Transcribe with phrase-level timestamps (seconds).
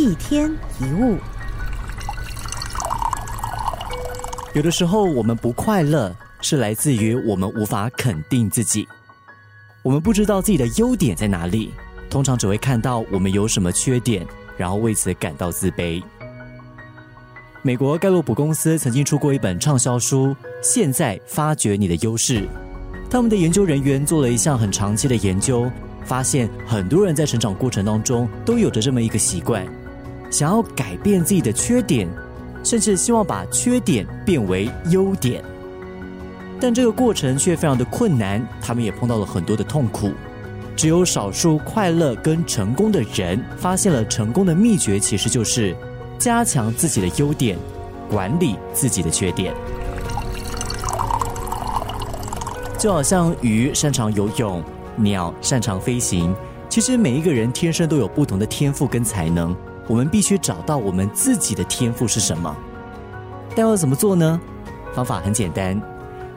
[0.00, 1.18] 一天一物，
[4.54, 6.10] 有的时候我们不快乐，
[6.40, 8.88] 是来自于我们无法肯定自己，
[9.82, 11.74] 我们不知道自己的优点在哪里，
[12.08, 14.26] 通常只会看到我们有什么缺点，
[14.56, 16.02] 然后为此感到自卑。
[17.60, 20.28] 美国盖洛普公司曾经出过一本畅销书
[20.62, 22.40] 《现在发掘你的优势》，
[23.10, 25.70] 他们的研究人员做了一项很长期的研究，
[26.06, 29.62] 发现很多人在成长过程当中都有着这么一个习惯。
[30.30, 32.08] 想要改变自己的缺点，
[32.64, 35.42] 甚至希望把缺点变为优点，
[36.60, 38.46] 但这个过程却非常的困难。
[38.62, 40.12] 他们也碰到了很多的痛苦。
[40.76, 45.76] 只有少数快乐跟成功的人发现了成功的秘诀，其实就是
[46.18, 47.58] 加强自己的优点，
[48.08, 49.52] 管理自己的缺点。
[52.78, 54.62] 就好像鱼擅长游泳，
[54.96, 56.34] 鸟擅长飞行，
[56.70, 59.54] 其实每一个人天生都有不同的天赋跟才能。
[59.90, 62.56] 我们必须找到我们自己的天赋是什么，
[63.56, 64.40] 但要怎么做呢？
[64.94, 65.82] 方法很简单，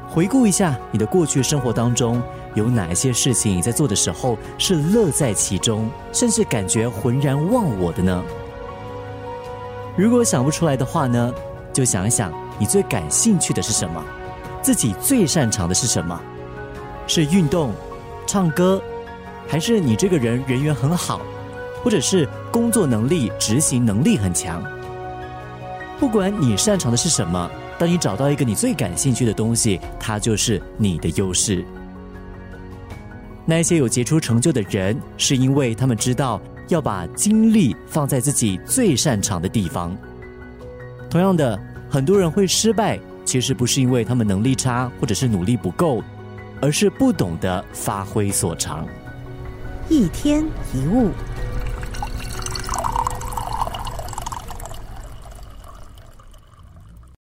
[0.10, 2.20] 回顾一下你的过去生活当中
[2.56, 8.24] 有哪一些事情，你在做的时候是乐在其中，甚至感觉浑然忘我的呢？
[9.96, 11.32] 如果想不出来的话呢，
[11.72, 14.04] 就想一想你最感兴趣的是什么，
[14.64, 16.20] 自己最擅长的是什么？
[17.06, 17.72] 是运动、
[18.26, 18.82] 唱歌，
[19.48, 21.22] 还是你这个人人缘很好？
[21.84, 24.64] 或者是工作能力、执行能力很强。
[26.00, 31.64] 不管你擅长的是什么，当你找到一个你最感兴趣的东西，它就是你的优势。
[33.46, 39.96] 那些有杰出成就的人，是因为他们知道要把精力放在自己最擅长的地方。
[41.10, 46.02] 同样的，很多人会失败，其实不是因为他们能力差，或者是努力不够，
[46.62, 48.88] 而是不懂得发挥所长。
[49.90, 51.12] 一天一物。